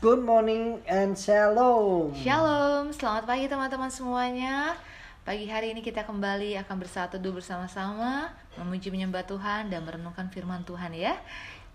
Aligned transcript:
Good 0.00 0.24
morning 0.24 0.80
and 0.88 1.12
shalom. 1.12 2.16
Shalom, 2.16 2.88
selamat 2.88 3.28
pagi 3.28 3.52
teman-teman 3.52 3.92
semuanya. 3.92 4.72
Pagi 5.28 5.44
hari 5.44 5.76
ini 5.76 5.84
kita 5.84 6.08
kembali 6.08 6.56
akan 6.64 6.80
bersatu 6.80 7.20
dulu 7.20 7.44
bersama-sama 7.44 8.32
memuji 8.56 8.88
menyembah 8.88 9.28
Tuhan 9.28 9.68
dan 9.68 9.84
merenungkan 9.84 10.32
firman 10.32 10.64
Tuhan 10.64 10.96
ya. 10.96 11.20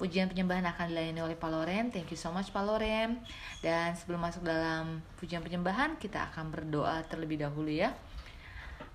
Pujian 0.02 0.26
penyembahan 0.26 0.66
akan 0.66 0.90
dilayani 0.90 1.22
oleh 1.22 1.38
Pak 1.38 1.54
Loren. 1.54 1.94
Thank 1.94 2.10
you 2.10 2.18
so 2.18 2.34
much 2.34 2.50
Pak 2.50 2.66
Loren. 2.66 3.22
Dan 3.62 3.94
sebelum 3.94 4.26
masuk 4.26 4.42
dalam 4.42 5.06
pujian 5.22 5.46
penyembahan, 5.46 5.94
kita 6.02 6.26
akan 6.34 6.50
berdoa 6.50 7.06
terlebih 7.06 7.46
dahulu 7.46 7.70
ya. 7.70 7.94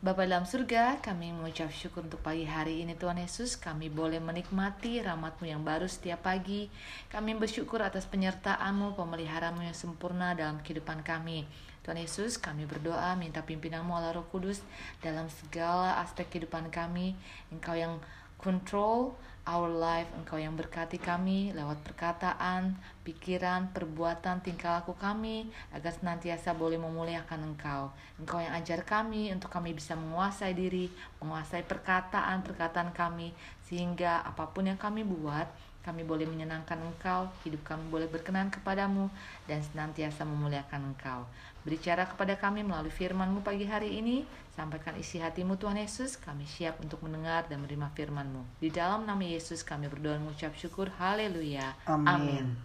Bapak 0.01 0.33
dalam 0.33 0.49
surga, 0.49 0.97
kami 1.05 1.29
mengucap 1.29 1.69
syukur 1.69 2.09
untuk 2.09 2.25
pagi 2.25 2.49
hari 2.49 2.81
ini 2.81 2.97
Tuhan 2.97 3.21
Yesus. 3.21 3.61
Kami 3.61 3.93
boleh 3.93 4.17
menikmati 4.17 4.97
rahmatmu 4.97 5.45
yang 5.45 5.61
baru 5.61 5.85
setiap 5.85 6.25
pagi. 6.25 6.73
Kami 7.13 7.37
bersyukur 7.37 7.85
atas 7.85 8.09
penyertaanmu, 8.09 8.97
pemeliharaanmu 8.97 9.61
yang 9.61 9.77
sempurna 9.77 10.33
dalam 10.33 10.65
kehidupan 10.65 11.05
kami. 11.05 11.45
Tuhan 11.85 12.01
Yesus, 12.01 12.41
kami 12.41 12.65
berdoa 12.65 13.13
minta 13.21 13.45
pimpinanmu 13.45 13.93
Allah 13.93 14.17
Roh 14.17 14.25
Kudus 14.33 14.65
dalam 15.05 15.29
segala 15.29 16.01
aspek 16.01 16.33
kehidupan 16.33 16.73
kami. 16.73 17.13
Engkau 17.53 17.77
yang 17.77 18.01
control 18.41 19.15
our 19.49 19.69
life, 19.69 20.09
Engkau 20.15 20.37
yang 20.37 20.55
berkati 20.55 21.01
kami 21.01 21.51
lewat 21.57 21.81
perkataan, 21.83 22.77
pikiran, 23.03 23.73
perbuatan, 23.73 24.45
tingkah 24.45 24.81
laku 24.81 24.93
kami, 24.95 25.49
agar 25.73 25.91
senantiasa 25.97 26.53
boleh 26.53 26.77
memuliakan 26.77 27.55
Engkau. 27.55 27.91
Engkau 28.21 28.39
yang 28.39 28.53
ajar 28.55 28.85
kami 28.85 29.33
untuk 29.33 29.49
kami 29.49 29.73
bisa 29.73 29.97
menguasai 29.97 30.53
diri, 30.53 30.93
menguasai 31.19 31.65
perkataan-perkataan 31.65 32.93
kami, 32.93 33.33
sehingga 33.65 34.23
apa 34.23 34.49
pun 34.53 34.69
yang 34.69 34.79
kami 34.79 35.03
buat, 35.03 35.49
kami 35.81 36.05
boleh 36.05 36.29
menyenangkan 36.29 36.77
Engkau, 36.77 37.33
hidup 37.43 37.65
kami 37.65 37.89
boleh 37.89 38.07
berkenan 38.07 38.53
kepadamu, 38.53 39.09
dan 39.49 39.65
senantiasa 39.65 40.29
memuliakan 40.29 40.93
Engkau. 40.93 41.25
Berbicara 41.61 42.09
kepada 42.09 42.41
kami 42.41 42.65
melalui 42.65 42.89
firman-Mu 42.89 43.45
pagi 43.45 43.69
hari 43.69 44.01
ini, 44.01 44.25
sampaikan 44.57 44.97
isi 44.97 45.21
hatimu 45.21 45.61
Tuhan 45.61 45.77
Yesus, 45.77 46.17
kami 46.17 46.49
siap 46.49 46.81
untuk 46.81 47.05
mendengar 47.05 47.45
dan 47.53 47.61
menerima 47.61 47.93
firman-Mu. 47.93 48.65
Di 48.65 48.73
dalam 48.73 49.05
nama 49.05 49.21
Yesus 49.21 49.61
kami 49.61 49.93
berdoa 49.93 50.17
dan 50.17 50.25
mengucap 50.25 50.57
syukur, 50.57 50.89
haleluya. 50.97 51.77
Amin. 51.85 52.57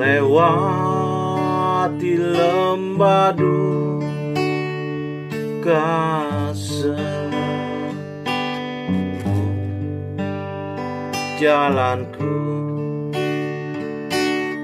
melewati 0.00 2.16
lembah 2.16 3.36
duka 3.36 3.79
jalanku 11.40 12.36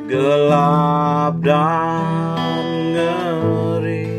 gelap 0.04 1.40
dan 1.40 2.92
ngeri. 2.92 4.12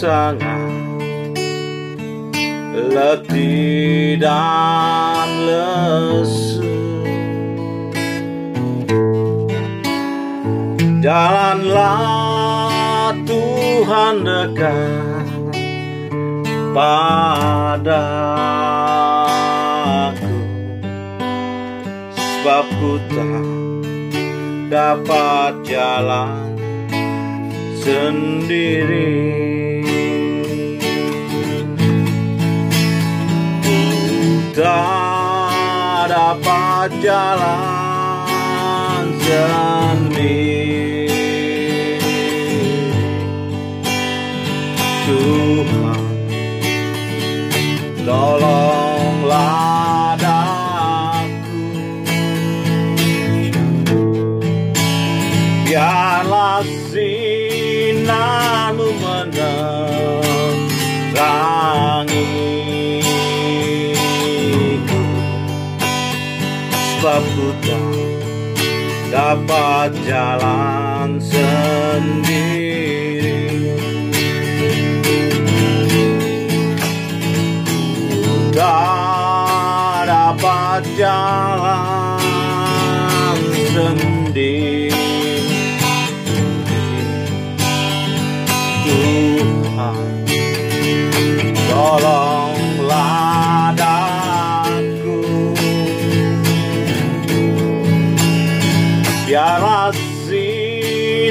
sangat 0.00 0.72
letih 2.72 4.16
dan 4.16 5.28
lesu. 5.44 6.72
Jalanlah 11.00 11.88
Tuhan 13.24 14.20
dekat 14.20 15.24
padaku 16.76 17.88
Sebab 22.12 22.66
ku 22.80 23.00
tak 23.08 23.48
dapat 24.68 25.52
jalan 25.64 26.52
sendiri 27.80 29.69
tak 34.54 36.10
dapat 36.10 36.90
jalan 36.98 38.34
sendiri 39.22 40.59
sebab 67.00 67.24
ku 67.32 67.48
tak 67.64 67.80
dapat 69.08 69.88
jalan 70.04 71.16
sendiri. 71.16 72.60
Tak 78.52 80.12
dapat 80.12 80.84
jalan 81.00 82.60
sendiri. 83.72 84.92
Tuhan 88.84 90.04
tolonglah 91.64 92.29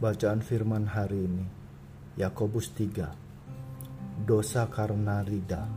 Bacaan 0.00 0.40
firman 0.42 0.90
hari 0.90 1.22
ini 1.28 1.44
Yakobus 2.18 2.74
3 2.74 4.26
Dosa 4.26 4.66
karena 4.66 5.22
rida. 5.22 5.70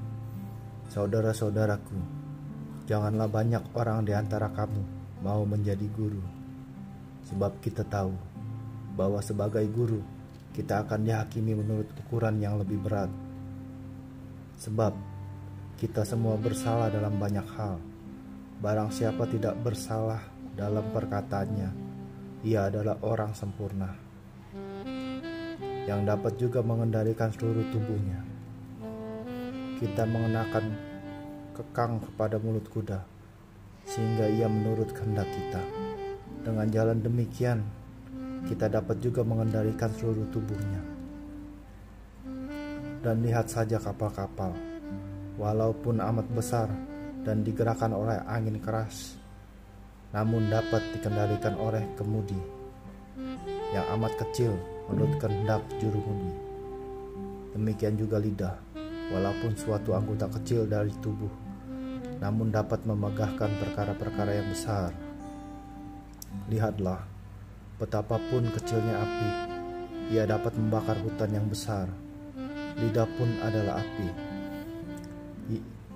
Saudara-saudaraku 0.89 2.23
Janganlah 2.83 3.31
banyak 3.31 3.63
orang 3.79 4.03
di 4.03 4.11
antara 4.11 4.51
kamu 4.51 4.83
mau 5.23 5.47
menjadi 5.47 5.87
guru. 5.95 6.19
Sebab 7.31 7.63
kita 7.63 7.87
tahu 7.87 8.11
bahwa 8.99 9.23
sebagai 9.23 9.63
guru 9.71 10.03
kita 10.51 10.83
akan 10.83 11.07
dihakimi 11.07 11.55
menurut 11.55 11.87
ukuran 12.03 12.43
yang 12.43 12.59
lebih 12.59 12.83
berat 12.83 13.07
Sebab 14.63 14.95
kita 15.75 16.07
semua 16.07 16.39
bersalah 16.39 16.87
dalam 16.87 17.19
banyak 17.19 17.47
hal 17.59 17.83
Barang 18.63 18.95
siapa 18.95 19.27
tidak 19.27 19.59
bersalah 19.59 20.23
dalam 20.55 20.87
perkataannya 20.95 21.69
Ia 22.47 22.71
adalah 22.71 22.95
orang 23.03 23.35
sempurna 23.35 23.91
yang 25.83 26.07
dapat 26.07 26.39
juga 26.39 26.63
mengendalikan 26.63 27.27
seluruh 27.35 27.67
tubuhnya. 27.75 28.23
Kita 29.83 30.07
mengenakan 30.07 30.71
kekang 31.51 31.99
kepada 31.99 32.39
mulut 32.39 32.63
kuda, 32.71 33.03
sehingga 33.83 34.31
ia 34.31 34.47
menurut 34.47 34.95
kehendak 34.95 35.27
kita. 35.27 35.59
Dengan 36.43 36.67
jalan 36.71 37.03
demikian, 37.03 37.67
kita 38.47 38.71
dapat 38.71 39.03
juga 39.03 39.27
mengendalikan 39.27 39.91
seluruh 39.91 40.27
tubuhnya. 40.31 40.92
Dan 43.03 43.19
lihat 43.19 43.51
saja 43.51 43.83
kapal-kapal, 43.83 44.55
walaupun 45.35 45.99
amat 45.99 46.23
besar 46.31 46.71
dan 47.27 47.43
digerakkan 47.43 47.91
oleh 47.91 48.15
angin 48.23 48.63
keras, 48.63 49.19
namun 50.15 50.47
dapat 50.47 50.79
dikendalikan 50.95 51.59
oleh 51.59 51.83
kemudi 51.99 52.39
yang 53.75 53.83
amat 53.99 54.15
kecil 54.23 54.55
menurut 54.87 55.19
kehendak 55.19 55.59
juru 55.83 55.99
mudi. 55.99 56.33
Demikian 57.51 57.99
juga 57.99 58.23
lidah, 58.23 58.55
walaupun 59.11 59.51
suatu 59.51 59.91
anggota 59.99 60.31
kecil 60.39 60.63
dari 60.63 60.95
tubuh, 61.03 61.29
namun 62.23 62.55
dapat 62.55 62.87
memegahkan 62.87 63.51
perkara-perkara 63.67 64.31
yang 64.31 64.47
besar. 64.47 64.95
Lihatlah, 66.47 67.03
betapapun 67.83 68.47
kecilnya 68.47 68.95
api, 68.95 69.29
ia 70.15 70.23
dapat 70.23 70.55
membakar 70.55 70.95
hutan 71.03 71.35
yang 71.35 71.51
besar. 71.51 71.91
Lidah 72.79 73.07
pun 73.17 73.29
adalah 73.41 73.81
api. 73.81 74.07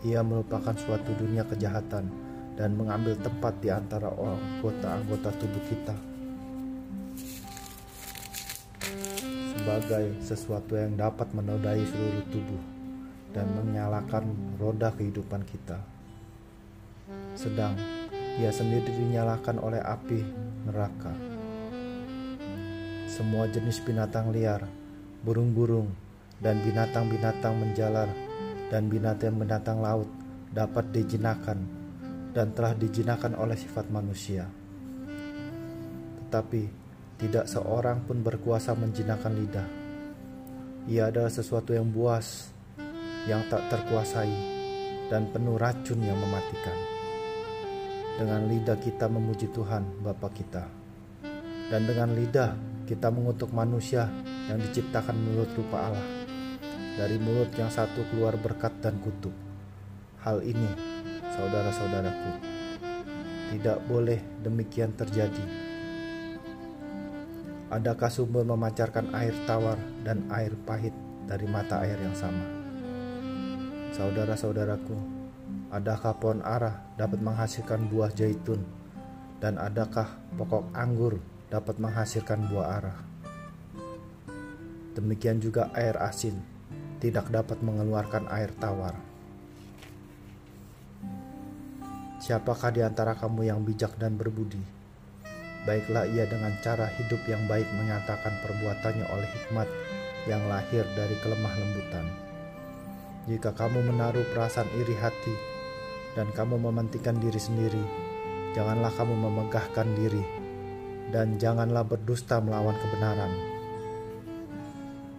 Ia 0.05 0.21
merupakan 0.21 0.77
suatu 0.77 1.09
dunia 1.17 1.41
kejahatan 1.45 2.05
dan 2.53 2.69
mengambil 2.77 3.17
tempat 3.17 3.57
di 3.61 3.73
antara 3.73 4.13
anggota-anggota 4.13 5.29
tubuh 5.41 5.63
kita. 5.69 5.97
sebagai 9.67 10.15
sesuatu 10.23 10.79
yang 10.79 10.95
dapat 10.95 11.27
menodai 11.35 11.83
seluruh 11.83 12.23
tubuh 12.31 12.63
dan 13.35 13.51
menyalakan 13.51 14.31
roda 14.55 14.95
kehidupan 14.95 15.43
kita. 15.43 15.75
Sedang 17.35 17.75
ia 18.39 18.47
sendiri 18.47 18.87
dinyalakan 18.87 19.59
oleh 19.59 19.83
api 19.83 20.23
neraka. 20.71 21.11
Semua 23.11 23.51
jenis 23.51 23.83
binatang 23.83 24.31
liar, 24.31 24.63
burung-burung, 25.27 25.91
dan 26.37 26.61
binatang-binatang 26.61 27.53
menjalar 27.57 28.09
dan 28.69 28.91
binatang-binatang 28.91 29.79
laut 29.81 30.09
dapat 30.53 30.91
dijinakan 30.93 31.65
dan 32.35 32.53
telah 32.53 32.77
dijinakan 32.77 33.33
oleh 33.33 33.57
sifat 33.57 33.89
manusia. 33.89 34.45
Tetapi 36.21 36.63
tidak 37.17 37.49
seorang 37.49 38.05
pun 38.05 38.21
berkuasa 38.21 38.77
menjinakkan 38.77 39.33
lidah. 39.33 39.67
Ia 40.87 41.09
adalah 41.09 41.33
sesuatu 41.33 41.73
yang 41.73 41.89
buas, 41.89 42.53
yang 43.25 43.41
tak 43.49 43.65
terkuasai, 43.73 44.31
dan 45.09 45.27
penuh 45.33 45.57
racun 45.57 45.99
yang 45.99 46.15
mematikan. 46.19 46.77
Dengan 48.17 48.45
lidah 48.49 48.77
kita 48.77 49.09
memuji 49.09 49.49
Tuhan 49.49 50.05
Bapa 50.05 50.29
kita. 50.29 50.63
Dan 51.67 51.89
dengan 51.89 52.13
lidah 52.15 52.55
kita 52.87 53.11
mengutuk 53.11 53.51
manusia 53.51 54.07
yang 54.47 54.61
diciptakan 54.63 55.17
menurut 55.17 55.51
rupa 55.57 55.91
Allah. 55.91 56.16
Dari 56.97 57.21
mulut 57.21 57.53
yang 57.53 57.69
satu 57.69 58.01
keluar 58.09 58.33
berkat 58.41 58.73
dan 58.81 58.97
kutuk. 59.05 59.33
Hal 60.25 60.41
ini, 60.41 60.73
saudara-saudaraku, 61.37 62.31
tidak 63.53 63.77
boleh 63.85 64.17
demikian 64.41 64.91
terjadi 64.97 65.67
Adakah 67.67 68.07
sumber 68.07 68.47
memancarkan 68.47 69.11
air 69.11 69.35
tawar 69.43 69.75
dan 69.99 70.23
air 70.31 70.55
pahit 70.63 70.95
dari 71.27 71.43
mata 71.51 71.83
air 71.83 71.99
yang 71.99 72.15
sama? 72.15 72.47
Saudara-saudaraku, 73.91 74.95
adakah 75.75 76.15
pohon 76.15 76.39
ara 76.47 76.87
dapat 76.95 77.19
menghasilkan 77.19 77.91
buah 77.91 78.07
zaitun 78.15 78.63
dan 79.43 79.59
adakah 79.59 80.07
pokok 80.39 80.71
anggur 80.71 81.19
dapat 81.51 81.75
menghasilkan 81.75 82.47
buah 82.47 82.67
ara? 82.79 82.95
Demikian 84.95 85.43
juga 85.43 85.67
air 85.75 85.99
asin 85.99 86.39
tidak 86.97 87.29
dapat 87.29 87.61
mengeluarkan 87.61 88.25
air 88.33 88.49
tawar. 88.57 88.97
Siapakah 92.17 92.73
di 92.73 92.81
antara 92.81 93.13
kamu 93.13 93.45
yang 93.45 93.61
bijak 93.61 93.93
dan 94.01 94.17
berbudi? 94.17 94.59
Baiklah 95.63 96.09
ia 96.09 96.25
dengan 96.25 96.55
cara 96.63 96.89
hidup 96.97 97.21
yang 97.29 97.43
baik 97.45 97.67
menyatakan 97.75 98.33
perbuatannya 98.41 99.05
oleh 99.13 99.29
hikmat 99.29 99.69
yang 100.25 100.41
lahir 100.49 100.83
dari 100.97 101.15
kelemah 101.21 101.53
lembutan. 101.55 102.05
Jika 103.27 103.51
kamu 103.51 103.83
menaruh 103.91 104.23
perasaan 104.31 104.71
iri 104.79 104.95
hati 104.95 105.35
dan 106.15 106.31
kamu 106.31 106.57
mementingkan 106.57 107.19
diri 107.19 107.37
sendiri, 107.37 107.83
janganlah 108.55 108.89
kamu 108.95 109.13
memegahkan 109.13 109.87
diri 109.99 110.23
dan 111.11 111.35
janganlah 111.35 111.83
berdusta 111.83 112.39
melawan 112.39 112.75
kebenaran. 112.79 113.56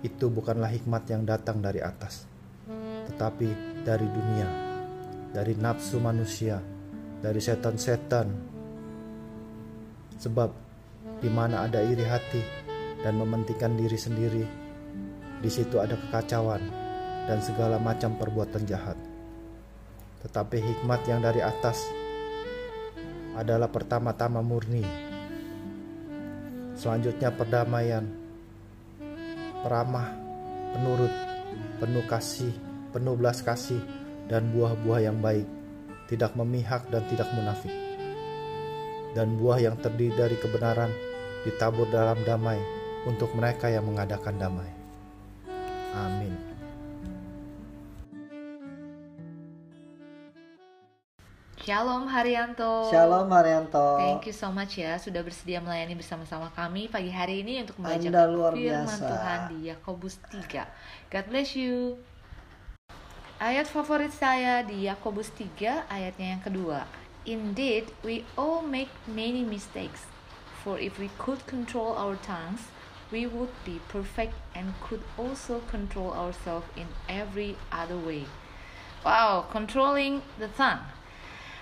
Itu 0.05 0.31
bukanlah 0.31 0.71
hikmat 0.71 1.11
yang 1.11 1.26
datang 1.26 1.59
dari 1.59 1.83
atas, 1.83 2.26
tetapi 3.11 3.83
dari 3.83 4.07
dunia, 4.07 4.49
dari 5.35 5.59
nafsu 5.59 5.99
manusia, 5.99 6.62
dari 7.19 7.43
setan-setan 7.43 8.59
Sebab 10.19 10.50
di 11.23 11.31
mana 11.31 11.71
ada 11.71 11.78
iri 11.78 12.02
hati 12.02 12.43
dan 13.07 13.23
mementingkan 13.23 13.78
diri 13.78 13.95
sendiri, 13.95 14.45
di 15.38 15.50
situ 15.50 15.78
ada 15.78 15.95
kekacauan 15.95 16.59
dan 17.31 17.38
segala 17.38 17.78
macam 17.78 18.19
perbuatan 18.19 18.67
jahat. 18.67 18.99
Tetapi 20.26 20.59
hikmat 20.59 21.07
yang 21.07 21.23
dari 21.23 21.38
atas 21.38 21.87
adalah 23.38 23.71
pertama-tama 23.71 24.43
murni. 24.43 24.83
Selanjutnya 26.75 27.31
perdamaian, 27.31 28.02
peramah, 29.65 30.09
penurut, 30.77 31.15
penuh 31.83 32.05
kasih, 32.07 32.53
penuh 32.95 33.15
belas 33.19 33.41
kasih, 33.43 33.81
dan 34.27 34.50
buah-buah 34.53 35.00
yang 35.09 35.19
baik, 35.19 35.47
tidak 36.11 36.37
memihak 36.37 36.85
dan 36.93 37.03
tidak 37.09 37.29
munafik 37.35 37.88
dan 39.17 39.35
buah 39.35 39.59
yang 39.59 39.77
terdiri 39.81 40.15
dari 40.15 40.37
kebenaran 40.37 40.93
ditabur 41.43 41.88
dalam 41.88 42.19
damai 42.23 42.61
untuk 43.03 43.33
mereka 43.33 43.67
yang 43.67 43.87
mengadakan 43.88 44.37
damai. 44.37 44.71
Amin. 45.97 46.58
Shalom 51.69 52.09
Haryanto. 52.09 52.89
Shalom 52.89 53.29
Haryanto. 53.29 54.01
Thank 54.01 54.25
you 54.25 54.33
so 54.33 54.49
much 54.49 54.81
ya 54.81 54.97
sudah 54.97 55.21
bersedia 55.21 55.61
melayani 55.61 55.93
bersama-sama 56.01 56.49
kami 56.57 56.89
pagi 56.89 57.13
hari 57.13 57.45
ini 57.45 57.61
untuk 57.61 57.77
membaca 57.85 58.09
Anda 58.09 58.25
luar 58.25 58.57
firman 58.57 58.89
biasa. 58.89 59.05
Tuhan 59.05 59.41
di 59.53 59.59
Yakobus 59.69 60.17
3. 60.33 60.65
God 61.13 61.25
bless 61.29 61.53
you. 61.53 62.01
Ayat 63.37 63.69
favorit 63.69 64.17
saya 64.17 64.65
di 64.65 64.89
Yakobus 64.89 65.29
3 65.37 65.93
ayatnya 65.93 66.41
yang 66.41 66.41
kedua. 66.41 66.89
Indeed, 67.29 67.93
we 68.01 68.25
all 68.41 68.65
make 68.65 68.89
many 69.05 69.45
mistakes. 69.45 70.09
For 70.65 70.81
if 70.81 70.97
we 70.97 71.13
could 71.21 71.45
control 71.45 71.93
our 72.01 72.17
tongues, 72.25 72.73
we 73.13 73.29
would 73.29 73.53
be 73.69 73.77
perfect 73.93 74.33
and 74.57 74.73
could 74.81 75.05
also 75.21 75.61
control 75.69 76.17
ourselves 76.17 76.65
in 76.81 76.89
every 77.13 77.61
other 77.69 78.01
way. 78.01 78.25
Wow, 79.05 79.45
controlling 79.53 80.25
the 80.41 80.49
tongue. 80.57 80.97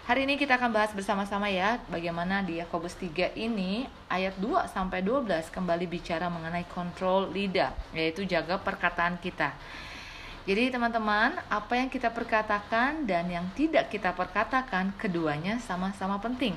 Hari 0.07 0.23
ini 0.23 0.39
kita 0.39 0.55
akan 0.55 0.71
bahas 0.71 0.95
bersama-sama 0.95 1.51
ya 1.51 1.83
bagaimana 1.91 2.39
di 2.39 2.63
Yakobus 2.63 2.95
3 2.95 3.35
ini 3.35 3.91
ayat 4.07 4.39
2 4.39 4.71
sampai 4.71 5.03
12 5.03 5.51
kembali 5.51 5.83
bicara 5.91 6.31
mengenai 6.31 6.63
kontrol 6.71 7.27
lidah, 7.35 7.75
yaitu 7.91 8.23
jaga 8.23 8.55
perkataan 8.55 9.19
kita. 9.19 9.51
Jadi 10.47 10.71
teman-teman, 10.71 11.35
apa 11.51 11.75
yang 11.75 11.91
kita 11.91 12.15
perkatakan 12.15 13.03
dan 13.03 13.27
yang 13.27 13.51
tidak 13.59 13.91
kita 13.91 14.15
perkatakan 14.15 14.95
keduanya 14.95 15.59
sama-sama 15.59 16.23
penting. 16.23 16.55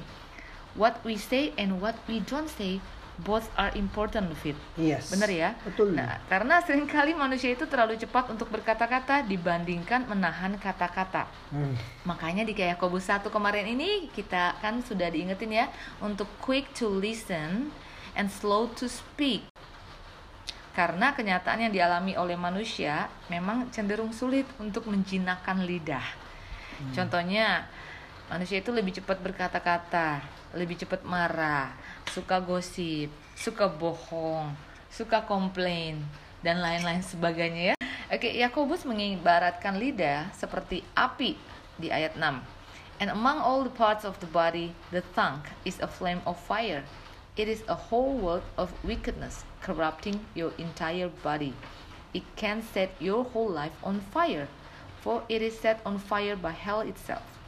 What 0.77 1.01
we 1.01 1.18
say 1.18 1.50
and 1.58 1.82
what 1.82 1.98
we 2.06 2.22
don't 2.22 2.53
say 2.53 2.77
both 3.23 3.47
are 3.59 3.71
important 3.75 4.31
Fit. 4.39 4.55
Yes. 4.79 5.11
Bener 5.11 5.29
ya? 5.31 5.49
Betul. 5.63 5.95
Nah, 5.95 6.23
karena 6.31 6.63
sering 6.63 6.88
kali 6.88 7.11
manusia 7.11 7.51
itu 7.51 7.67
terlalu 7.67 7.99
cepat 7.99 8.31
untuk 8.31 8.47
berkata-kata 8.47 9.27
dibandingkan 9.27 10.07
menahan 10.07 10.55
kata-kata. 10.55 11.27
Hmm. 11.51 11.75
Makanya 12.07 12.47
di 12.47 12.55
kayak 12.55 12.79
Yakobus 12.79 13.11
1 13.11 13.27
kemarin 13.27 13.67
ini 13.67 14.07
kita 14.11 14.55
kan 14.63 14.79
sudah 14.79 15.11
diingetin 15.11 15.51
ya 15.51 15.65
untuk 15.99 16.27
quick 16.39 16.71
to 16.71 16.88
listen 16.88 17.73
and 18.15 18.31
slow 18.31 18.71
to 18.79 18.88
speak. 18.88 19.43
Karena 20.71 21.11
kenyataan 21.11 21.67
yang 21.67 21.73
dialami 21.75 22.15
oleh 22.15 22.39
manusia 22.39 23.11
memang 23.27 23.67
cenderung 23.67 24.15
sulit 24.15 24.47
untuk 24.61 24.88
menjinakkan 24.88 25.59
lidah. 25.67 26.29
Contohnya, 26.95 27.67
manusia 28.31 28.63
itu 28.63 28.71
lebih 28.71 28.95
cepat 28.95 29.19
berkata-kata, 29.19 30.23
lebih 30.55 30.79
cepat 30.79 31.03
marah, 31.03 31.75
suka 32.09 32.41
gosip, 32.41 33.13
suka 33.37 33.69
bohong, 33.69 34.51
suka 34.89 35.21
komplain, 35.21 36.01
dan 36.41 36.57
lain-lain 36.59 37.05
sebagainya 37.05 37.73
ya. 37.73 37.75
Oke, 38.09 38.33
Yakobus 38.33 38.89
mengibaratkan 38.89 39.77
lidah 39.77 40.33
seperti 40.33 40.81
api 40.97 41.37
di 41.77 41.93
ayat 41.93 42.17
6. 42.17 42.41
And 42.99 43.07
among 43.07 43.39
all 43.39 43.63
the 43.63 43.71
parts 43.71 44.03
of 44.03 44.19
the 44.19 44.27
body, 44.27 44.75
the 44.91 45.05
tongue 45.15 45.45
is 45.63 45.79
a 45.79 45.87
flame 45.87 46.19
of 46.27 46.35
fire. 46.35 46.83
It 47.39 47.47
is 47.47 47.63
a 47.71 47.77
whole 47.77 48.19
world 48.19 48.43
of 48.59 48.75
wickedness, 48.83 49.47
corrupting 49.63 50.19
your 50.35 50.51
entire 50.59 51.07
body. 51.23 51.55
It 52.11 52.27
can 52.35 52.59
set 52.59 52.91
your 52.99 53.23
whole 53.23 53.47
life 53.47 53.77
on 53.79 54.03
fire, 54.11 54.51
for 54.99 55.23
it 55.31 55.39
is 55.39 55.55
set 55.55 55.79
on 55.87 56.01
fire 56.01 56.35
by 56.35 56.51
hell 56.51 56.83
itself. 56.83 57.38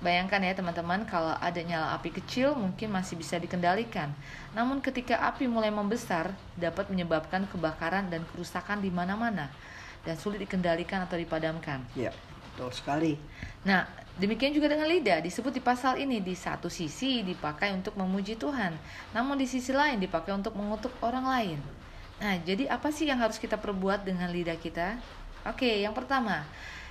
Bayangkan 0.00 0.40
ya 0.40 0.56
teman-teman 0.56 1.04
kalau 1.04 1.36
ada 1.36 1.60
nyala 1.60 1.92
api 1.92 2.08
kecil 2.08 2.56
mungkin 2.56 2.88
masih 2.88 3.20
bisa 3.20 3.36
dikendalikan. 3.36 4.08
Namun 4.56 4.80
ketika 4.80 5.20
api 5.20 5.44
mulai 5.44 5.68
membesar 5.68 6.32
dapat 6.56 6.88
menyebabkan 6.88 7.44
kebakaran 7.52 8.08
dan 8.08 8.24
kerusakan 8.32 8.80
di 8.80 8.88
mana-mana 8.88 9.52
dan 10.00 10.16
sulit 10.16 10.40
dikendalikan 10.40 11.04
atau 11.04 11.20
dipadamkan. 11.20 11.84
Ya, 11.92 12.16
betul 12.48 12.72
sekali. 12.72 13.20
Nah, 13.60 13.84
demikian 14.16 14.56
juga 14.56 14.72
dengan 14.72 14.88
lidah 14.88 15.20
disebut 15.20 15.52
di 15.52 15.60
pasal 15.60 16.00
ini 16.00 16.24
di 16.24 16.32
satu 16.32 16.72
sisi 16.72 17.20
dipakai 17.20 17.68
untuk 17.76 17.92
memuji 18.00 18.40
Tuhan, 18.40 18.72
namun 19.12 19.36
di 19.36 19.44
sisi 19.44 19.76
lain 19.76 20.00
dipakai 20.00 20.32
untuk 20.32 20.56
mengutuk 20.56 20.96
orang 21.04 21.28
lain. 21.28 21.58
Nah, 22.24 22.40
jadi 22.40 22.72
apa 22.72 22.88
sih 22.88 23.04
yang 23.04 23.20
harus 23.20 23.36
kita 23.36 23.60
perbuat 23.60 24.04
dengan 24.08 24.32
lidah 24.32 24.56
kita? 24.56 24.96
Oke, 25.44 25.80
yang 25.80 25.96
pertama, 25.96 26.44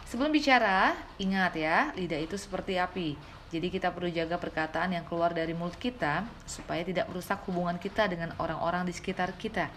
sebelum 0.09 0.33
bicara, 0.33 0.97
ingat 1.21 1.53
ya, 1.53 1.93
lidah 1.93 2.19
itu 2.19 2.35
seperti 2.35 2.81
api. 2.81 3.13
Jadi 3.49 3.67
kita 3.73 3.89
perlu 3.89 4.09
jaga 4.13 4.37
perkataan 4.37 4.93
yang 4.93 5.05
keluar 5.09 5.33
dari 5.33 5.57
mulut 5.57 5.73
kita 5.77 6.25
supaya 6.45 6.85
tidak 6.85 7.09
merusak 7.09 7.41
hubungan 7.49 7.81
kita 7.81 8.05
dengan 8.05 8.33
orang-orang 8.37 8.85
di 8.85 8.93
sekitar 8.93 9.33
kita. 9.37 9.69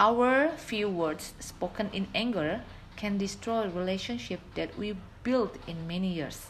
Our 0.00 0.56
few 0.56 0.88
words 0.88 1.36
spoken 1.36 1.92
in 1.92 2.08
anger 2.16 2.64
can 2.96 3.20
destroy 3.20 3.68
relationship 3.68 4.40
that 4.56 4.72
we 4.80 4.96
built 5.20 5.58
in 5.68 5.84
many 5.84 6.16
years. 6.16 6.48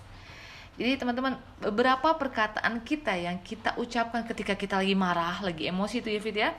Jadi 0.78 0.94
teman-teman, 0.94 1.34
beberapa 1.58 2.14
perkataan 2.14 2.86
kita 2.86 3.18
yang 3.18 3.42
kita 3.42 3.74
ucapkan 3.82 4.22
ketika 4.22 4.54
kita 4.54 4.78
lagi 4.78 4.94
marah, 4.94 5.42
lagi 5.42 5.66
emosi 5.66 5.98
itu 5.98 6.14
ya 6.14 6.20
Fit 6.22 6.38
ya, 6.38 6.50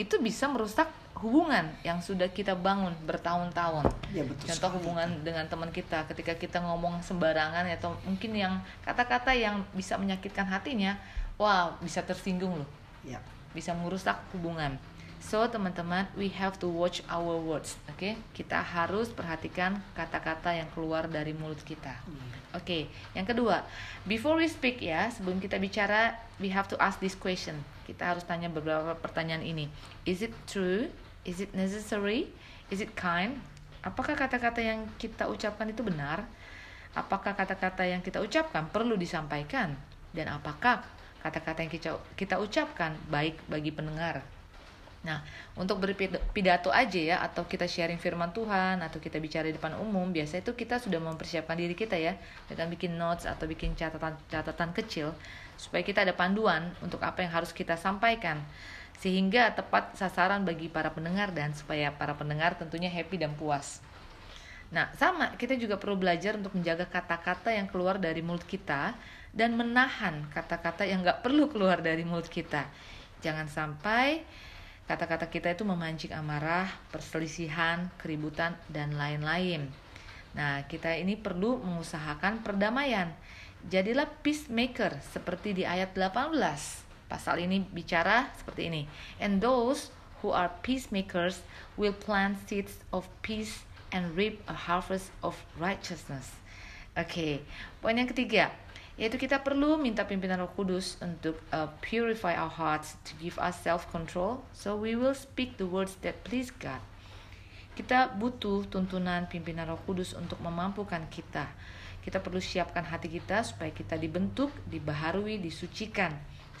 itu 0.00 0.16
bisa 0.24 0.48
merusak 0.48 0.88
hubungan 1.18 1.66
yang 1.82 1.98
sudah 1.98 2.30
kita 2.30 2.54
bangun 2.54 2.94
bertahun-tahun. 3.04 3.84
Ya, 4.14 4.22
betul 4.24 4.46
Contoh 4.54 4.70
sekali. 4.70 4.76
hubungan 4.82 5.08
dengan 5.26 5.44
teman 5.50 5.70
kita 5.70 6.06
ketika 6.08 6.32
kita 6.34 6.58
ngomong 6.62 7.02
sembarangan 7.02 7.66
atau 7.74 7.94
mungkin 8.06 8.32
yang 8.32 8.54
kata-kata 8.82 9.34
yang 9.34 9.60
bisa 9.74 9.98
menyakitkan 9.98 10.46
hatinya, 10.46 10.96
wah 11.36 11.74
bisa 11.82 12.00
tersinggung 12.02 12.62
loh 12.62 12.68
Ya. 13.02 13.18
bisa 13.54 13.74
merusak 13.74 14.18
hubungan. 14.34 14.78
So 15.18 15.42
teman-teman, 15.44 16.06
we 16.14 16.30
have 16.30 16.56
to 16.62 16.70
watch 16.70 17.02
our 17.10 17.36
words, 17.36 17.74
oke? 17.90 18.14
Kita 18.32 18.62
harus 18.62 19.10
perhatikan 19.10 19.82
kata-kata 19.92 20.54
yang 20.54 20.70
keluar 20.72 21.10
dari 21.10 21.34
mulut 21.34 21.58
kita. 21.66 21.90
Oke, 22.56 22.86
yang 23.12 23.26
kedua, 23.26 23.66
before 24.06 24.38
we 24.38 24.46
speak 24.48 24.80
ya, 24.80 25.10
sebelum 25.10 25.36
kita 25.42 25.58
bicara, 25.58 26.16
we 26.38 26.48
have 26.48 26.64
to 26.70 26.78
ask 26.80 26.96
this 27.02 27.18
question. 27.18 27.60
Kita 27.84 28.14
harus 28.14 28.24
tanya 28.24 28.46
beberapa 28.48 28.94
pertanyaan 28.96 29.42
ini. 29.42 29.66
Is 30.06 30.22
it 30.22 30.32
true? 30.46 30.86
Is 31.28 31.44
it 31.44 31.52
necessary? 31.52 32.32
Is 32.72 32.80
it 32.80 32.96
kind? 32.96 33.36
Apakah 33.84 34.16
kata-kata 34.16 34.64
yang 34.64 34.88
kita 34.96 35.28
ucapkan 35.28 35.68
itu 35.68 35.84
benar? 35.84 36.24
Apakah 36.96 37.36
kata-kata 37.36 37.84
yang 37.84 38.00
kita 38.00 38.24
ucapkan 38.24 38.64
perlu 38.72 38.96
disampaikan? 38.96 39.76
Dan 40.08 40.32
apakah 40.32 40.80
kata-kata 41.20 41.60
yang 41.60 41.68
kita, 41.68 42.00
kita 42.16 42.40
ucapkan 42.40 42.96
baik 43.12 43.36
bagi 43.44 43.68
pendengar? 43.68 44.24
Nah, 45.04 45.22
untuk 45.54 45.78
berpidato 45.78 46.74
aja 46.74 46.98
ya 46.98 47.16
atau 47.22 47.46
kita 47.46 47.70
sharing 47.70 48.00
firman 48.00 48.34
Tuhan 48.34 48.82
atau 48.82 48.98
kita 48.98 49.20
bicara 49.22 49.46
di 49.46 49.54
depan 49.54 49.78
umum, 49.78 50.10
biasa 50.10 50.42
itu 50.42 50.56
kita 50.56 50.80
sudah 50.82 50.98
mempersiapkan 50.98 51.54
diri 51.54 51.76
kita 51.76 51.94
ya 51.94 52.18
dengan 52.50 52.72
bikin 52.72 52.96
notes 52.98 53.28
atau 53.28 53.46
bikin 53.46 53.78
catatan-catatan 53.78 54.74
kecil 54.74 55.14
supaya 55.54 55.86
kita 55.86 56.02
ada 56.02 56.16
panduan 56.16 56.74
untuk 56.82 56.98
apa 57.04 57.22
yang 57.22 57.30
harus 57.30 57.54
kita 57.54 57.78
sampaikan 57.78 58.42
sehingga 58.98 59.54
tepat 59.54 59.94
sasaran 59.94 60.42
bagi 60.42 60.66
para 60.66 60.90
pendengar 60.90 61.30
dan 61.30 61.54
supaya 61.54 61.94
para 61.94 62.18
pendengar 62.18 62.58
tentunya 62.58 62.90
happy 62.90 63.22
dan 63.22 63.38
puas. 63.38 63.78
Nah, 64.68 64.92
sama 65.00 65.32
kita 65.38 65.56
juga 65.56 65.80
perlu 65.80 65.96
belajar 65.96 66.36
untuk 66.36 66.52
menjaga 66.52 66.84
kata-kata 66.84 67.54
yang 67.54 67.70
keluar 67.70 67.96
dari 67.96 68.20
mulut 68.20 68.44
kita 68.44 68.92
dan 69.32 69.56
menahan 69.56 70.28
kata-kata 70.28 70.84
yang 70.84 71.00
nggak 71.00 71.24
perlu 71.24 71.48
keluar 71.48 71.80
dari 71.80 72.04
mulut 72.04 72.28
kita. 72.28 72.68
Jangan 73.24 73.48
sampai 73.48 74.26
kata-kata 74.84 75.30
kita 75.30 75.52
itu 75.56 75.64
memancing 75.64 76.12
amarah, 76.12 76.68
perselisihan, 76.92 77.88
keributan, 77.96 78.56
dan 78.68 78.92
lain-lain. 78.96 79.68
Nah, 80.36 80.64
kita 80.68 80.96
ini 80.96 81.16
perlu 81.16 81.60
mengusahakan 81.60 82.44
perdamaian. 82.44 83.12
Jadilah 83.68 84.08
peacemaker 84.22 85.00
seperti 85.00 85.56
di 85.56 85.64
ayat 85.64 85.96
18. 85.96 86.87
Pasal 87.08 87.40
ini 87.40 87.64
bicara 87.72 88.28
seperti 88.36 88.68
ini. 88.68 88.82
And 89.16 89.40
those 89.40 89.88
who 90.20 90.30
are 90.30 90.52
peacemakers 90.60 91.40
will 91.80 91.96
plant 91.96 92.36
seeds 92.44 92.84
of 92.92 93.08
peace 93.24 93.64
and 93.88 94.12
reap 94.12 94.44
a 94.44 94.68
harvest 94.68 95.08
of 95.24 95.40
righteousness. 95.56 96.36
Oke, 96.92 97.40
poin 97.80 97.96
yang 97.96 98.10
ketiga 98.10 98.52
yaitu 98.98 99.14
kita 99.14 99.38
perlu 99.38 99.78
minta 99.78 100.02
pimpinan 100.02 100.42
Roh 100.42 100.50
Kudus 100.58 100.98
untuk 100.98 101.38
uh, 101.54 101.70
purify 101.78 102.34
our 102.34 102.50
hearts 102.50 102.98
to 103.06 103.14
give 103.22 103.38
us 103.38 103.54
self 103.62 103.86
control 103.94 104.42
so 104.50 104.74
we 104.74 104.98
will 104.98 105.14
speak 105.14 105.54
the 105.54 105.64
words 105.70 105.94
that 106.02 106.18
please 106.26 106.50
God. 106.50 106.82
Kita 107.78 108.10
butuh 108.18 108.66
tuntunan 108.66 109.30
pimpinan 109.30 109.70
Roh 109.70 109.78
Kudus 109.86 110.18
untuk 110.18 110.42
memampukan 110.42 111.06
kita. 111.14 111.46
Kita 112.02 112.18
perlu 112.18 112.42
siapkan 112.42 112.82
hati 112.82 113.06
kita 113.06 113.46
supaya 113.46 113.70
kita 113.70 113.94
dibentuk, 113.94 114.50
dibaharui, 114.66 115.38
disucikan 115.38 116.10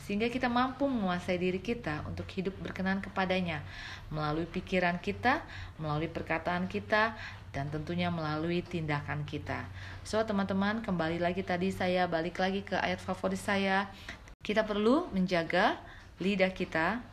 sehingga 0.08 0.32
kita 0.32 0.48
mampu 0.48 0.88
menguasai 0.88 1.36
diri 1.36 1.60
kita 1.60 2.00
untuk 2.08 2.24
hidup 2.32 2.56
berkenan 2.64 3.04
kepadanya 3.04 3.60
melalui 4.08 4.48
pikiran 4.48 4.96
kita, 5.04 5.44
melalui 5.76 6.08
perkataan 6.08 6.64
kita, 6.64 7.12
dan 7.52 7.68
tentunya 7.68 8.08
melalui 8.08 8.64
tindakan 8.64 9.28
kita. 9.28 9.68
So, 10.08 10.16
teman-teman, 10.24 10.80
kembali 10.80 11.20
lagi 11.20 11.44
tadi 11.44 11.68
saya 11.68 12.08
balik 12.08 12.40
lagi 12.40 12.64
ke 12.64 12.80
ayat 12.80 13.04
favorit 13.04 13.36
saya. 13.36 13.92
Kita 14.40 14.64
perlu 14.64 15.12
menjaga 15.12 15.76
lidah 16.24 16.56
kita 16.56 17.04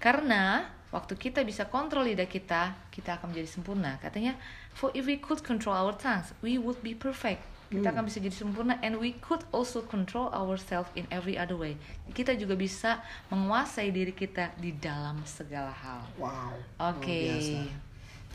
karena 0.00 0.72
waktu 0.88 1.20
kita 1.20 1.44
bisa 1.44 1.68
kontrol 1.68 2.08
lidah 2.08 2.24
kita, 2.24 2.72
kita 2.88 3.20
akan 3.20 3.36
menjadi 3.36 3.48
sempurna. 3.60 4.00
Katanya, 4.00 4.40
for 4.72 4.88
if 4.96 5.04
we 5.04 5.20
could 5.20 5.44
control 5.44 5.76
our 5.76 5.92
tongues, 5.92 6.32
we 6.40 6.56
would 6.56 6.80
be 6.80 6.96
perfect. 6.96 7.55
Kita 7.66 7.90
akan 7.90 8.06
bisa 8.06 8.22
jadi 8.22 8.34
sempurna 8.34 8.78
and 8.78 9.02
we 9.02 9.18
could 9.18 9.42
also 9.50 9.82
control 9.82 10.30
ourselves 10.30 10.86
in 10.94 11.02
every 11.10 11.34
other 11.34 11.58
way. 11.58 11.74
Kita 12.14 12.38
juga 12.38 12.54
bisa 12.54 13.02
menguasai 13.34 13.90
diri 13.90 14.14
kita 14.14 14.54
di 14.54 14.70
dalam 14.78 15.18
segala 15.26 15.74
hal. 15.74 16.02
Wow. 16.14 16.54
Oke. 16.94 17.34
biasa. 17.34 17.60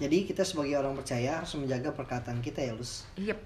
Jadi 0.02 0.18
kita 0.28 0.44
sebagai 0.44 0.76
orang 0.82 0.98
percaya 0.98 1.40
harus 1.40 1.54
menjaga 1.56 1.94
perkataan 1.96 2.44
kita 2.44 2.60
ya, 2.60 2.74
Lus. 2.76 3.08
Yep. 3.16 3.40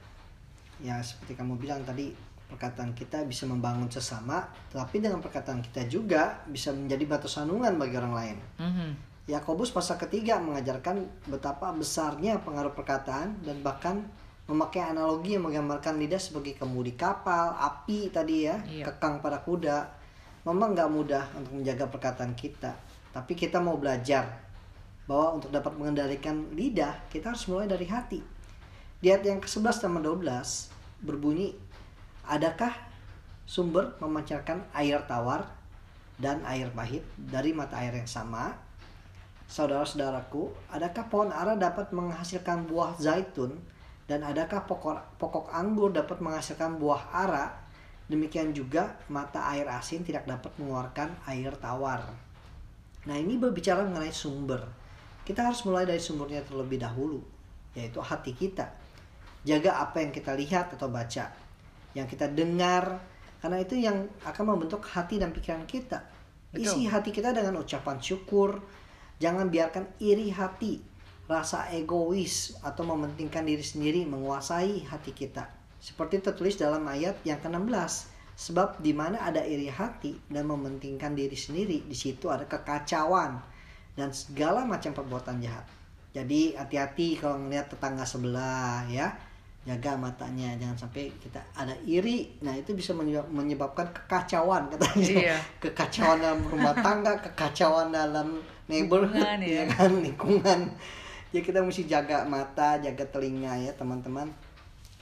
Ya 0.82 0.98
seperti 1.04 1.38
kamu 1.38 1.60
bilang 1.60 1.84
tadi, 1.84 2.16
perkataan 2.50 2.96
kita 2.96 3.26
bisa 3.28 3.46
membangun 3.46 3.90
sesama, 3.92 4.48
tapi 4.72 5.02
dengan 5.02 5.20
perkataan 5.20 5.62
kita 5.62 5.86
juga 5.90 6.46
bisa 6.48 6.72
menjadi 6.72 7.04
batu 7.06 7.28
sandungan 7.30 7.76
bagi 7.76 7.96
orang 7.98 8.14
lain. 8.16 8.38
Mhm. 8.62 8.90
Yakobus 9.26 9.74
pasal 9.74 9.98
ketiga 9.98 10.38
mengajarkan 10.38 11.02
betapa 11.26 11.74
besarnya 11.74 12.38
pengaruh 12.46 12.78
perkataan 12.78 13.42
dan 13.42 13.58
bahkan 13.66 14.06
memakai 14.46 14.94
analogi 14.94 15.34
yang 15.34 15.46
menggambarkan 15.50 15.98
lidah 15.98 16.22
sebagai 16.22 16.54
kemudi 16.54 16.94
kapal, 16.94 17.58
api 17.58 18.14
tadi 18.14 18.46
ya, 18.46 18.62
Iya. 18.62 18.86
kekang 18.94 19.20
pada 19.20 19.42
kuda. 19.42 19.90
Memang 20.46 20.78
nggak 20.78 20.90
mudah 20.94 21.26
untuk 21.34 21.58
menjaga 21.58 21.90
perkataan 21.90 22.38
kita, 22.38 22.78
tapi 23.10 23.34
kita 23.34 23.58
mau 23.58 23.82
belajar 23.82 24.30
bahwa 25.10 25.42
untuk 25.42 25.50
dapat 25.50 25.74
mengendalikan 25.74 26.46
lidah 26.54 26.94
kita 27.10 27.34
harus 27.34 27.50
mulai 27.50 27.66
dari 27.66 27.90
hati. 27.90 28.22
Di 29.02 29.10
ayat 29.10 29.26
yang 29.26 29.42
ke-11 29.42 29.90
sama 29.90 29.98
12 30.02 30.70
berbunyi, 31.02 31.58
adakah 32.30 32.74
sumber 33.46 33.98
memancarkan 33.98 34.66
air 34.74 35.02
tawar 35.10 35.50
dan 36.22 36.46
air 36.46 36.70
pahit 36.74 37.02
dari 37.18 37.50
mata 37.54 37.82
air 37.82 37.94
yang 37.98 38.10
sama? 38.10 38.54
Saudara-saudaraku, 39.46 40.50
adakah 40.74 41.06
pohon 41.06 41.30
ara 41.30 41.54
dapat 41.54 41.94
menghasilkan 41.94 42.66
buah 42.66 42.98
zaitun 42.98 43.54
dan 44.06 44.22
adakah 44.22 44.70
pokok, 44.70 45.18
pokok 45.18 45.50
anggur 45.50 45.90
dapat 45.90 46.22
menghasilkan 46.22 46.78
buah 46.78 47.10
ara? 47.10 47.46
Demikian 48.06 48.54
juga 48.54 49.02
mata 49.10 49.50
air 49.50 49.66
asin 49.66 50.06
tidak 50.06 50.30
dapat 50.30 50.54
mengeluarkan 50.62 51.10
air 51.26 51.50
tawar. 51.58 52.06
Nah 53.10 53.18
ini 53.18 53.42
berbicara 53.42 53.82
mengenai 53.82 54.14
sumber. 54.14 54.62
Kita 55.26 55.50
harus 55.50 55.66
mulai 55.66 55.90
dari 55.90 55.98
sumbernya 55.98 56.46
terlebih 56.46 56.78
dahulu, 56.78 57.18
yaitu 57.74 57.98
hati 57.98 58.38
kita. 58.38 58.70
Jaga 59.42 59.82
apa 59.82 60.06
yang 60.06 60.14
kita 60.14 60.38
lihat 60.38 60.78
atau 60.78 60.86
baca, 60.86 61.34
yang 61.98 62.06
kita 62.06 62.30
dengar, 62.30 63.02
karena 63.42 63.58
itu 63.58 63.74
yang 63.78 64.06
akan 64.22 64.54
membentuk 64.54 64.86
hati 64.86 65.18
dan 65.18 65.34
pikiran 65.34 65.66
kita. 65.66 66.06
Isi 66.54 66.86
hati 66.86 67.10
kita 67.10 67.34
dengan 67.34 67.58
ucapan 67.58 67.98
syukur. 67.98 68.62
Jangan 69.18 69.50
biarkan 69.50 69.98
iri 69.98 70.30
hati, 70.30 70.78
rasa 71.26 71.74
egois 71.74 72.54
atau 72.62 72.86
mementingkan 72.86 73.46
diri 73.46 73.66
sendiri 73.66 74.06
menguasai 74.06 74.86
hati 74.86 75.12
kita. 75.12 75.50
Seperti 75.82 76.22
tertulis 76.22 76.58
dalam 76.58 76.86
ayat 76.86 77.18
yang 77.26 77.42
ke-16. 77.42 78.14
Sebab 78.36 78.84
di 78.84 78.92
mana 78.92 79.24
ada 79.24 79.40
iri 79.48 79.72
hati 79.72 80.20
dan 80.28 80.44
mementingkan 80.52 81.16
diri 81.16 81.40
sendiri, 81.40 81.88
di 81.88 81.96
situ 81.96 82.28
ada 82.28 82.44
kekacauan 82.44 83.40
dan 83.96 84.12
segala 84.12 84.68
macam 84.68 84.92
perbuatan 84.92 85.40
jahat. 85.40 85.64
Jadi 86.12 86.56
hati-hati 86.56 87.16
kalau 87.16 87.40
melihat 87.40 87.72
tetangga 87.72 88.04
sebelah 88.04 88.84
ya. 88.92 89.12
Jaga 89.66 89.98
matanya, 89.98 90.54
jangan 90.62 90.78
sampai 90.86 91.10
kita 91.18 91.42
ada 91.58 91.74
iri. 91.90 92.38
Nah, 92.46 92.54
itu 92.54 92.78
bisa 92.78 92.94
menye- 92.94 93.26
menyebabkan 93.34 93.90
kekacauan 93.90 94.70
katanya. 94.70 95.34
Iya. 95.34 95.38
Kekacauan 95.66 96.22
dalam 96.22 96.42
rumah 96.46 96.78
tangga, 96.78 97.18
kekacauan 97.18 97.90
dalam 97.90 98.46
neighborhood 98.70 99.18
Lingkungan, 99.26 99.42
ya. 99.42 99.58
ya 99.58 99.74
kan, 99.74 99.92
lingkungan. 100.06 100.60
Ya 101.36 101.44
kita 101.44 101.60
mesti 101.60 101.84
jaga 101.84 102.24
mata, 102.24 102.80
jaga 102.80 103.04
telinga 103.12 103.60
ya, 103.60 103.76
teman-teman. 103.76 104.32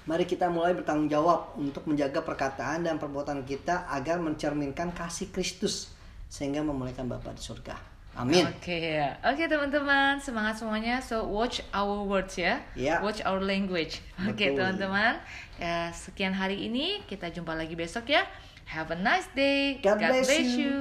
Mari 0.09 0.25
kita 0.25 0.49
mulai 0.49 0.73
bertanggung 0.73 1.05
jawab 1.05 1.53
untuk 1.61 1.85
menjaga 1.85 2.25
perkataan 2.25 2.81
dan 2.81 2.97
perbuatan 2.97 3.45
kita 3.45 3.85
agar 3.85 4.17
mencerminkan 4.17 4.89
kasih 4.97 5.29
Kristus 5.29 5.93
sehingga 6.33 6.65
memuliakan 6.65 7.05
Bapa 7.05 7.37
di 7.37 7.43
surga. 7.45 7.77
Amin. 8.17 8.49
Oke 8.49 8.97
ya, 8.97 9.13
oke 9.21 9.45
teman-teman 9.45 10.17
semangat 10.17 10.57
semuanya. 10.57 10.97
So 11.05 11.29
watch 11.29 11.61
our 11.69 12.01
words 12.01 12.33
ya, 12.33 12.65
Ya. 12.73 12.97
watch 13.05 13.21
our 13.21 13.37
language. 13.37 14.01
Oke 14.25 14.49
Betul. 14.49 14.57
teman-teman, 14.57 15.21
ya, 15.61 15.93
sekian 15.93 16.33
hari 16.33 16.65
ini 16.65 17.05
kita 17.05 17.29
jumpa 17.29 17.53
lagi 17.53 17.77
besok 17.77 18.09
ya. 18.09 18.25
Have 18.73 18.89
a 18.89 18.97
nice 18.97 19.29
day. 19.37 19.77
God 19.85 20.01
bless 20.01 20.33
you. 20.33 20.49
you. 20.57 20.73